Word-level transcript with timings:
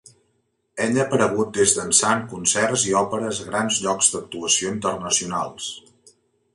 Ella 0.85 1.01
ha 1.01 1.05
aparegut 1.09 1.51
des 1.57 1.75
d'ençà 1.75 2.15
en 2.21 2.25
concerts 2.33 2.87
i 2.93 2.97
òperes 3.05 3.45
a 3.45 3.49
grans 3.53 3.81
llocs 3.87 4.13
d'actuació 4.17 4.77
internacionals. 4.79 5.71